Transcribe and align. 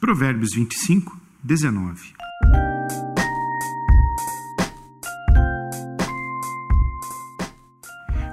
Provérbios 0.00 0.54
25, 0.54 1.14
19. 1.44 2.14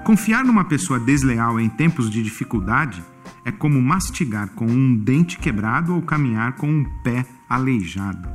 Confiar 0.06 0.46
numa 0.46 0.64
pessoa 0.64 0.98
desleal 0.98 1.60
em 1.60 1.68
tempos 1.68 2.10
de 2.10 2.24
dificuldade 2.24 3.04
é 3.44 3.52
como 3.52 3.82
mastigar 3.82 4.48
com 4.52 4.66
um 4.66 4.96
dente 4.96 5.38
quebrado 5.38 5.94
ou 5.94 6.02
caminhar 6.02 6.54
com 6.54 6.70
um 6.70 6.86
pé 7.04 7.26
aleijado. 7.50 8.30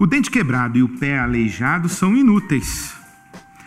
O 0.00 0.06
dente 0.06 0.30
quebrado 0.30 0.78
e 0.78 0.82
o 0.82 0.88
pé 0.88 1.18
aleijado 1.18 1.90
são 1.90 2.16
inúteis. 2.16 2.96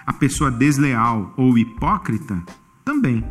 A 0.08 0.12
pessoa 0.12 0.50
desleal 0.50 1.36
ou 1.38 1.56
hipócrita 1.56 2.42
também. 2.84 3.24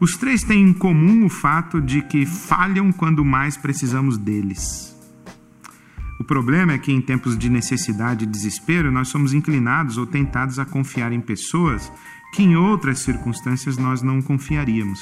Os 0.00 0.16
três 0.16 0.42
têm 0.42 0.62
em 0.62 0.72
comum 0.72 1.26
o 1.26 1.28
fato 1.28 1.78
de 1.78 2.00
que 2.00 2.24
falham 2.24 2.90
quando 2.90 3.22
mais 3.22 3.58
precisamos 3.58 4.16
deles. 4.16 4.96
O 6.18 6.24
problema 6.24 6.72
é 6.72 6.78
que 6.78 6.90
em 6.90 7.02
tempos 7.02 7.36
de 7.36 7.50
necessidade 7.50 8.24
e 8.24 8.26
desespero, 8.26 8.90
nós 8.90 9.08
somos 9.08 9.34
inclinados 9.34 9.98
ou 9.98 10.06
tentados 10.06 10.58
a 10.58 10.64
confiar 10.64 11.12
em 11.12 11.20
pessoas 11.20 11.92
que 12.32 12.42
em 12.42 12.56
outras 12.56 13.00
circunstâncias 13.00 13.76
nós 13.76 14.00
não 14.00 14.22
confiaríamos. 14.22 15.00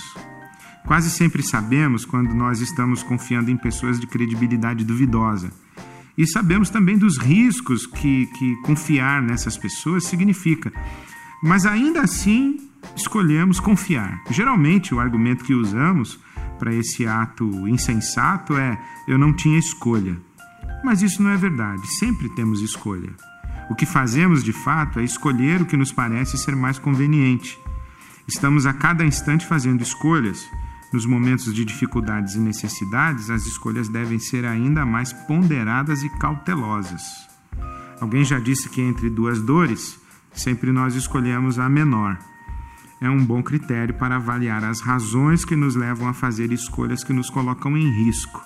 Quase 0.84 1.10
sempre 1.10 1.44
sabemos 1.44 2.04
quando 2.04 2.34
nós 2.34 2.60
estamos 2.60 3.02
confiando 3.02 3.52
em 3.52 3.56
pessoas 3.56 4.00
de 4.00 4.06
credibilidade 4.06 4.84
duvidosa. 4.84 5.52
E 6.16 6.26
sabemos 6.26 6.70
também 6.70 6.98
dos 6.98 7.18
riscos 7.18 7.86
que, 7.86 8.26
que 8.26 8.56
confiar 8.62 9.22
nessas 9.22 9.56
pessoas 9.56 10.04
significa. 10.04 10.72
Mas 11.42 11.66
ainda 11.66 12.00
assim, 12.00 12.67
escolhemos 12.96 13.60
confiar. 13.60 14.22
Geralmente, 14.30 14.94
o 14.94 15.00
argumento 15.00 15.44
que 15.44 15.54
usamos 15.54 16.18
para 16.58 16.74
esse 16.74 17.06
ato 17.06 17.68
insensato 17.68 18.56
é: 18.56 18.78
eu 19.06 19.18
não 19.18 19.32
tinha 19.32 19.58
escolha. 19.58 20.16
Mas 20.84 21.02
isso 21.02 21.22
não 21.22 21.30
é 21.30 21.36
verdade, 21.36 21.86
sempre 21.98 22.28
temos 22.34 22.60
escolha. 22.60 23.10
O 23.70 23.74
que 23.74 23.84
fazemos 23.84 24.42
de 24.42 24.52
fato 24.52 24.98
é 24.98 25.04
escolher 25.04 25.60
o 25.60 25.66
que 25.66 25.76
nos 25.76 25.92
parece 25.92 26.38
ser 26.38 26.56
mais 26.56 26.78
conveniente. 26.78 27.58
Estamos 28.26 28.66
a 28.66 28.72
cada 28.72 29.04
instante 29.04 29.46
fazendo 29.46 29.82
escolhas. 29.82 30.48
Nos 30.92 31.04
momentos 31.04 31.52
de 31.52 31.64
dificuldades 31.64 32.34
e 32.34 32.38
necessidades, 32.38 33.28
as 33.28 33.44
escolhas 33.44 33.88
devem 33.88 34.18
ser 34.18 34.46
ainda 34.46 34.86
mais 34.86 35.12
ponderadas 35.12 36.02
e 36.02 36.08
cautelosas. 36.18 37.02
Alguém 38.00 38.24
já 38.24 38.38
disse 38.38 38.68
que 38.70 38.80
entre 38.80 39.10
duas 39.10 39.42
dores, 39.42 40.00
sempre 40.32 40.72
nós 40.72 40.94
escolhemos 40.94 41.58
a 41.58 41.68
menor. 41.68 42.18
É 43.00 43.08
um 43.08 43.24
bom 43.24 43.42
critério 43.42 43.94
para 43.94 44.16
avaliar 44.16 44.64
as 44.64 44.80
razões 44.80 45.44
que 45.44 45.54
nos 45.54 45.76
levam 45.76 46.08
a 46.08 46.12
fazer 46.12 46.50
escolhas 46.52 47.04
que 47.04 47.12
nos 47.12 47.30
colocam 47.30 47.76
em 47.76 47.88
risco. 48.04 48.42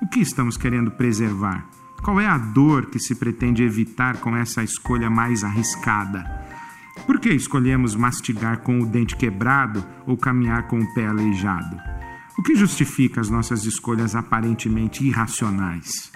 O 0.00 0.06
que 0.06 0.20
estamos 0.20 0.56
querendo 0.56 0.92
preservar? 0.92 1.66
Qual 2.02 2.20
é 2.20 2.26
a 2.26 2.38
dor 2.38 2.86
que 2.86 3.00
se 3.00 3.16
pretende 3.16 3.64
evitar 3.64 4.18
com 4.18 4.36
essa 4.36 4.62
escolha 4.62 5.10
mais 5.10 5.42
arriscada? 5.42 6.24
Por 7.04 7.18
que 7.18 7.30
escolhemos 7.30 7.96
mastigar 7.96 8.58
com 8.58 8.80
o 8.80 8.86
dente 8.86 9.16
quebrado 9.16 9.84
ou 10.06 10.16
caminhar 10.16 10.68
com 10.68 10.78
o 10.78 10.94
pé 10.94 11.06
aleijado? 11.06 11.76
O 12.38 12.42
que 12.42 12.54
justifica 12.54 13.20
as 13.20 13.28
nossas 13.28 13.64
escolhas 13.64 14.14
aparentemente 14.14 15.04
irracionais? 15.04 16.12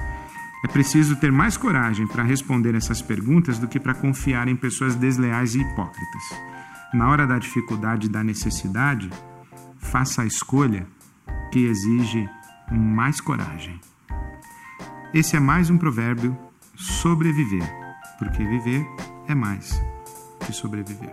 É 0.64 0.68
preciso 0.68 1.16
ter 1.16 1.32
mais 1.32 1.56
coragem 1.56 2.06
para 2.06 2.22
responder 2.22 2.74
essas 2.74 3.02
perguntas 3.02 3.58
do 3.58 3.66
que 3.66 3.80
para 3.80 3.94
confiar 3.94 4.46
em 4.46 4.54
pessoas 4.54 4.94
desleais 4.94 5.54
e 5.54 5.60
hipócritas. 5.60 6.22
Na 6.92 7.08
hora 7.08 7.26
da 7.26 7.38
dificuldade 7.38 8.06
e 8.06 8.10
da 8.10 8.24
necessidade, 8.24 9.08
faça 9.78 10.22
a 10.22 10.26
escolha 10.26 10.86
que 11.52 11.66
exige 11.66 12.28
mais 12.70 13.20
coragem. 13.20 13.80
Esse 15.14 15.36
é 15.36 15.40
mais 15.40 15.70
um 15.70 15.78
provérbio 15.78 16.36
sobreviver, 16.76 17.68
porque 18.18 18.44
viver 18.44 18.86
é 19.28 19.34
mais 19.34 19.80
que 20.40 20.52
sobreviver. 20.52 21.10